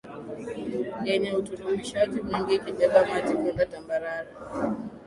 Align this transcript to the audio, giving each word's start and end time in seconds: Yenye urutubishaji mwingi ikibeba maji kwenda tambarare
Yenye 1.07 1.29
urutubishaji 1.33 2.17
mwingi 2.27 2.53
ikibeba 2.55 2.99
maji 3.09 3.33
kwenda 3.39 3.65
tambarare 3.71 4.31